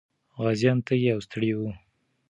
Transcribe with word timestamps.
غازيان 0.41 0.77
تږي 0.87 1.09
او 1.15 1.19
ستړي 1.25 1.51
وو. 1.55 1.69